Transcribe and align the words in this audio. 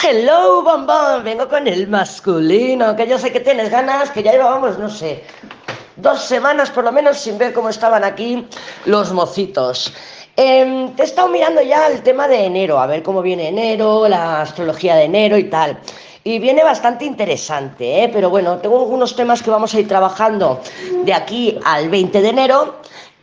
Hello, 0.00 0.62
bombón, 0.62 1.24
vengo 1.24 1.48
con 1.48 1.66
el 1.66 1.88
masculino, 1.88 2.94
que 2.94 3.08
yo 3.08 3.18
sé 3.18 3.32
que 3.32 3.40
tienes 3.40 3.68
ganas, 3.68 4.10
que 4.10 4.22
ya 4.22 4.30
llevábamos, 4.30 4.78
no 4.78 4.88
sé, 4.88 5.24
dos 5.96 6.22
semanas 6.22 6.70
por 6.70 6.84
lo 6.84 6.92
menos 6.92 7.18
sin 7.18 7.36
ver 7.36 7.52
cómo 7.52 7.68
estaban 7.68 8.04
aquí 8.04 8.46
los 8.84 9.12
mocitos. 9.12 9.92
Em, 10.36 10.94
te 10.94 11.02
he 11.02 11.04
estado 11.04 11.26
mirando 11.26 11.60
ya 11.62 11.88
el 11.88 12.00
tema 12.04 12.28
de 12.28 12.44
enero, 12.44 12.78
a 12.78 12.86
ver 12.86 13.02
cómo 13.02 13.22
viene 13.22 13.48
enero, 13.48 14.06
la 14.06 14.42
astrología 14.42 14.94
de 14.94 15.04
enero 15.04 15.36
y 15.36 15.50
tal. 15.50 15.76
Y 16.22 16.38
viene 16.38 16.62
bastante 16.62 17.04
interesante, 17.04 18.04
¿eh? 18.04 18.08
pero 18.12 18.30
bueno, 18.30 18.58
tengo 18.58 18.78
algunos 18.78 19.16
temas 19.16 19.42
que 19.42 19.50
vamos 19.50 19.74
a 19.74 19.80
ir 19.80 19.88
trabajando 19.88 20.60
de 21.02 21.12
aquí 21.12 21.58
al 21.64 21.88
20 21.88 22.22
de 22.22 22.28
enero 22.28 22.76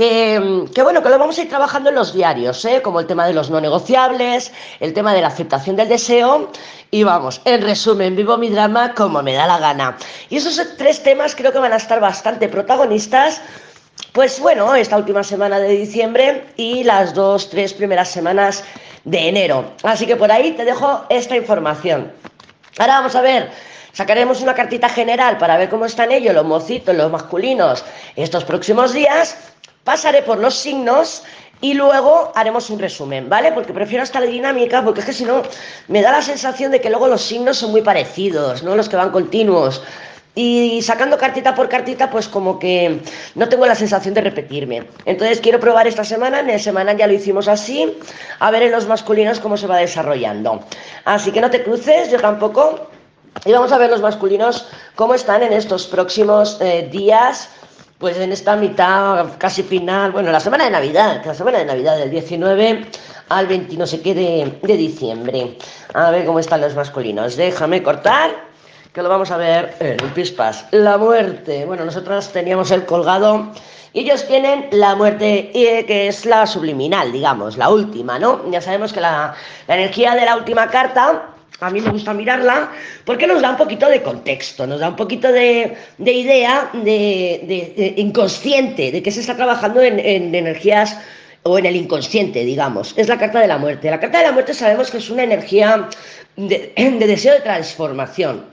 que, 0.00 0.82
bueno, 0.82 1.02
que 1.02 1.10
lo 1.10 1.18
vamos 1.18 1.36
a 1.36 1.42
ir 1.42 1.50
trabajando 1.50 1.90
en 1.90 1.94
los 1.94 2.14
diarios, 2.14 2.64
¿eh? 2.64 2.80
como 2.80 3.00
el 3.00 3.06
tema 3.06 3.26
de 3.26 3.34
los 3.34 3.50
no 3.50 3.60
negociables, 3.60 4.50
el 4.80 4.94
tema 4.94 5.12
de 5.12 5.20
la 5.20 5.26
aceptación 5.26 5.76
del 5.76 5.90
deseo 5.90 6.50
y 6.90 7.02
vamos, 7.02 7.42
en 7.44 7.60
resumen, 7.60 8.16
vivo 8.16 8.38
mi 8.38 8.48
drama 8.48 8.94
como 8.94 9.22
me 9.22 9.34
da 9.34 9.46
la 9.46 9.58
gana. 9.58 9.98
Y 10.30 10.38
esos 10.38 10.58
tres 10.78 11.02
temas 11.02 11.34
creo 11.34 11.52
que 11.52 11.58
van 11.58 11.74
a 11.74 11.76
estar 11.76 12.00
bastante 12.00 12.48
protagonistas. 12.48 13.42
Pues 14.12 14.40
bueno, 14.40 14.74
esta 14.74 14.96
última 14.96 15.22
semana 15.22 15.58
de 15.58 15.68
diciembre 15.68 16.46
y 16.56 16.82
las 16.82 17.12
dos, 17.12 17.50
tres 17.50 17.74
primeras 17.74 18.08
semanas 18.08 18.64
de 19.04 19.28
enero. 19.28 19.66
Así 19.82 20.06
que 20.06 20.16
por 20.16 20.32
ahí 20.32 20.52
te 20.52 20.64
dejo 20.64 21.04
esta 21.10 21.36
información. 21.36 22.10
Ahora 22.78 23.00
vamos 23.00 23.14
a 23.14 23.20
ver 23.20 23.50
sacaremos 23.92 24.40
una 24.40 24.54
cartita 24.54 24.88
general 24.88 25.36
para 25.36 25.56
ver 25.56 25.68
cómo 25.68 25.84
están 25.84 26.12
ellos, 26.12 26.32
los 26.32 26.44
mocitos, 26.44 26.94
los 26.94 27.10
masculinos, 27.10 27.84
estos 28.16 28.44
próximos 28.44 28.92
días 28.92 29.36
pasaré 29.84 30.22
por 30.22 30.38
los 30.38 30.54
signos 30.54 31.22
y 31.60 31.74
luego 31.74 32.32
haremos 32.34 32.70
un 32.70 32.78
resumen, 32.78 33.28
¿vale? 33.28 33.52
Porque 33.52 33.72
prefiero 33.72 34.02
esta 34.02 34.20
dinámica, 34.20 34.82
porque 34.82 35.00
es 35.00 35.06
que 35.06 35.12
si 35.12 35.24
no, 35.24 35.42
me 35.88 36.00
da 36.00 36.12
la 36.12 36.22
sensación 36.22 36.72
de 36.72 36.80
que 36.80 36.88
luego 36.88 37.06
los 37.06 37.22
signos 37.22 37.58
son 37.58 37.70
muy 37.70 37.82
parecidos, 37.82 38.62
¿no? 38.62 38.76
Los 38.76 38.88
que 38.88 38.96
van 38.96 39.10
continuos. 39.10 39.82
Y 40.34 40.80
sacando 40.82 41.18
cartita 41.18 41.54
por 41.54 41.68
cartita, 41.68 42.08
pues 42.08 42.28
como 42.28 42.58
que 42.58 43.00
no 43.34 43.48
tengo 43.48 43.66
la 43.66 43.74
sensación 43.74 44.14
de 44.14 44.22
repetirme. 44.22 44.84
Entonces 45.04 45.40
quiero 45.40 45.60
probar 45.60 45.86
esta 45.86 46.04
semana, 46.04 46.40
en 46.40 46.50
el 46.50 46.60
semana 46.60 46.92
ya 46.94 47.06
lo 47.06 47.12
hicimos 47.12 47.48
así, 47.48 47.98
a 48.38 48.50
ver 48.50 48.62
en 48.62 48.72
los 48.72 48.86
masculinos 48.86 49.40
cómo 49.40 49.56
se 49.56 49.66
va 49.66 49.76
desarrollando. 49.76 50.62
Así 51.04 51.32
que 51.32 51.40
no 51.40 51.50
te 51.50 51.62
cruces, 51.62 52.10
yo 52.10 52.20
tampoco. 52.20 52.88
Y 53.44 53.52
vamos 53.52 53.72
a 53.72 53.78
ver 53.78 53.90
los 53.90 54.00
masculinos 54.00 54.68
cómo 54.94 55.14
están 55.14 55.42
en 55.42 55.52
estos 55.52 55.86
próximos 55.86 56.58
eh, 56.60 56.88
días 56.90 57.48
pues 58.00 58.16
en 58.16 58.32
esta 58.32 58.56
mitad 58.56 59.26
casi 59.36 59.62
final, 59.62 60.10
bueno, 60.10 60.32
la 60.32 60.40
semana 60.40 60.64
de 60.64 60.70
Navidad, 60.70 61.22
la 61.22 61.34
semana 61.34 61.58
de 61.58 61.66
Navidad 61.66 61.98
del 61.98 62.10
19 62.10 62.86
al 63.28 63.46
20 63.46 63.76
no 63.76 63.86
sé 63.86 64.00
qué 64.00 64.14
de, 64.14 64.76
diciembre. 64.76 65.58
A 65.92 66.10
ver 66.10 66.24
cómo 66.24 66.40
están 66.40 66.62
los 66.62 66.74
masculinos. 66.74 67.36
Déjame 67.36 67.82
cortar, 67.82 68.30
que 68.94 69.02
lo 69.02 69.10
vamos 69.10 69.30
a 69.30 69.36
ver 69.36 69.76
en 69.80 70.00
el 70.00 70.12
Pispas. 70.14 70.64
La 70.70 70.96
muerte. 70.96 71.66
Bueno, 71.66 71.84
nosotros 71.84 72.30
teníamos 72.32 72.70
el 72.70 72.86
colgado 72.86 73.52
y 73.92 74.00
ellos 74.00 74.26
tienen 74.26 74.68
la 74.72 74.94
muerte, 74.94 75.50
eh, 75.52 75.84
que 75.84 76.08
es 76.08 76.24
la 76.24 76.46
subliminal, 76.46 77.12
digamos, 77.12 77.58
la 77.58 77.68
última, 77.68 78.18
¿no? 78.18 78.50
Ya 78.50 78.62
sabemos 78.62 78.94
que 78.94 79.02
la, 79.02 79.34
la 79.68 79.74
energía 79.74 80.14
de 80.14 80.24
la 80.24 80.36
última 80.36 80.68
carta 80.68 81.34
a 81.60 81.70
mí 81.70 81.80
me 81.80 81.90
gusta 81.90 82.14
mirarla 82.14 82.72
porque 83.04 83.26
nos 83.26 83.42
da 83.42 83.50
un 83.50 83.56
poquito 83.56 83.88
de 83.88 84.02
contexto, 84.02 84.66
nos 84.66 84.80
da 84.80 84.88
un 84.88 84.96
poquito 84.96 85.30
de, 85.30 85.76
idea 85.98 86.70
de, 86.72 87.94
inconsciente, 87.96 88.90
de 88.90 89.02
que 89.02 89.10
se 89.10 89.20
está 89.20 89.36
trabajando 89.36 89.80
en, 89.80 89.98
energías 90.34 90.96
o 91.42 91.58
en 91.58 91.66
el 91.66 91.76
inconsciente, 91.76 92.44
digamos. 92.44 92.94
Es 92.96 93.08
la 93.08 93.18
carta 93.18 93.40
de 93.40 93.46
la 93.46 93.58
muerte. 93.58 93.90
La 93.90 94.00
carta 94.00 94.18
de 94.18 94.24
la 94.24 94.32
muerte 94.32 94.54
sabemos 94.54 94.90
que 94.90 94.98
es 94.98 95.10
una 95.10 95.22
energía 95.22 95.88
de, 96.36 96.72
deseo 96.76 97.34
de 97.34 97.40
transformación, 97.40 98.44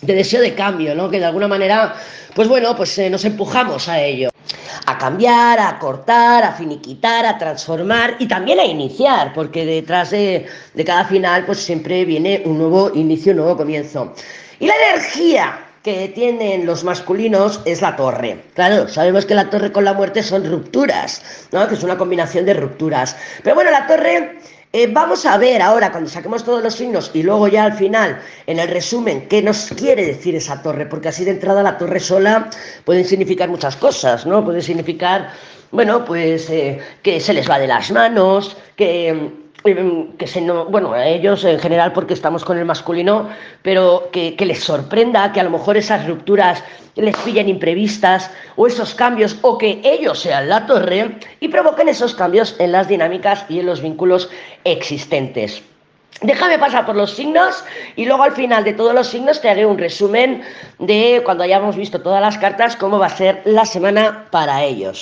de 0.00 0.14
deseo 0.14 0.40
de 0.40 0.54
cambio, 0.54 0.94
¿no? 0.94 1.10
Que 1.10 1.18
de 1.18 1.26
alguna 1.26 1.48
manera, 1.48 1.94
pues 2.34 2.48
bueno, 2.48 2.76
pues 2.76 2.96
eh, 2.98 3.10
nos 3.10 3.24
empujamos 3.24 3.88
a 3.88 4.00
ello 4.00 4.31
a 4.86 4.98
cambiar, 4.98 5.60
a 5.60 5.78
cortar, 5.78 6.44
a 6.44 6.52
finiquitar, 6.52 7.26
a 7.26 7.38
transformar 7.38 8.16
y 8.18 8.26
también 8.26 8.60
a 8.60 8.64
iniciar, 8.64 9.32
porque 9.34 9.64
detrás 9.64 10.10
de, 10.10 10.46
cada 10.84 11.04
final 11.04 11.44
pues 11.46 11.58
siempre 11.58 12.04
viene 12.04 12.42
un 12.44 12.58
nuevo 12.58 12.90
inicio, 12.94 13.32
un 13.32 13.38
nuevo 13.38 13.56
comienzo. 13.56 14.14
Y 14.58 14.66
la 14.66 14.74
energía 14.76 15.66
que 15.82 16.08
tienen 16.08 16.64
los 16.64 16.84
masculinos 16.84 17.60
es 17.64 17.82
la 17.82 17.96
torre. 17.96 18.44
Claro, 18.54 18.88
sabemos 18.88 19.26
que 19.26 19.34
la 19.34 19.50
torre 19.50 19.72
con 19.72 19.84
la 19.84 19.94
muerte 19.94 20.22
son 20.22 20.48
rupturas, 20.48 21.48
¿no? 21.50 21.66
que 21.66 21.74
es 21.74 21.82
una 21.82 21.98
combinación 21.98 22.44
de 22.44 22.54
rupturas. 22.54 23.16
Pero 23.42 23.56
bueno, 23.56 23.70
la 23.72 23.86
torre 23.86 24.38
eh, 24.72 24.86
vamos 24.90 25.26
a 25.26 25.36
ver 25.36 25.60
ahora, 25.60 25.90
cuando 25.90 26.08
saquemos 26.08 26.44
todos 26.44 26.62
los 26.62 26.74
signos 26.74 27.10
y 27.12 27.22
luego 27.22 27.46
ya 27.48 27.64
al 27.64 27.74
final, 27.74 28.20
en 28.46 28.58
el 28.58 28.68
resumen, 28.68 29.28
qué 29.28 29.42
nos 29.42 29.66
quiere 29.76 30.06
decir 30.06 30.34
esa 30.34 30.62
torre, 30.62 30.86
porque 30.86 31.08
así 31.08 31.24
de 31.24 31.32
entrada 31.32 31.62
la 31.62 31.76
torre 31.76 32.00
sola 32.00 32.48
puede 32.84 33.04
significar 33.04 33.48
muchas 33.48 33.76
cosas, 33.76 34.24
¿no? 34.24 34.44
Puede 34.44 34.62
significar, 34.62 35.30
bueno, 35.70 36.04
pues 36.04 36.48
eh, 36.48 36.80
que 37.02 37.20
se 37.20 37.34
les 37.34 37.48
va 37.50 37.58
de 37.58 37.66
las 37.66 37.90
manos, 37.90 38.56
que 38.76 39.41
que 39.62 40.26
se 40.26 40.40
no, 40.40 40.64
bueno, 40.66 40.92
a 40.92 41.06
ellos 41.06 41.44
en 41.44 41.58
general 41.58 41.92
porque 41.92 42.14
estamos 42.14 42.44
con 42.44 42.58
el 42.58 42.64
masculino, 42.64 43.28
pero 43.62 44.08
que, 44.10 44.34
les 44.38 44.64
sorprenda 44.64 45.32
que 45.32 45.40
a 45.40 45.44
lo 45.44 45.50
mejor 45.50 45.76
esas 45.76 46.06
rupturas 46.06 46.64
les 46.96 47.16
pillen 47.18 47.48
imprevistas 47.48 48.30
o 48.56 48.66
esos 48.66 48.94
cambios 48.94 49.36
o 49.42 49.58
que 49.58 49.80
ellos 49.84 50.18
sean 50.18 50.48
la 50.48 50.66
torre 50.66 51.16
y 51.40 51.48
provoquen 51.48 51.88
esos 51.88 52.14
cambios 52.14 52.56
en 52.58 52.72
las 52.72 52.88
dinámicas 52.88 53.46
y 53.48 53.60
en 53.60 53.66
los 53.66 53.80
vínculos 53.80 54.28
existentes. 54.64 55.62
Déjame 56.20 56.58
pasar 56.58 56.84
por 56.84 56.94
los 56.94 57.12
signos 57.12 57.64
y 57.96 58.04
luego 58.04 58.22
al 58.22 58.32
final 58.32 58.64
de 58.64 58.74
todos 58.74 58.94
los 58.94 59.08
signos 59.08 59.40
te 59.40 59.48
haré 59.48 59.64
un 59.64 59.78
resumen 59.78 60.42
de 60.78 61.22
cuando 61.24 61.42
hayamos 61.42 61.74
visto 61.74 62.02
todas 62.02 62.20
las 62.20 62.38
cartas, 62.38 62.76
cómo 62.76 62.98
va 62.98 63.06
a 63.06 63.16
ser 63.16 63.42
la 63.44 63.64
semana 63.64 64.26
para 64.30 64.62
ellos. 64.62 65.00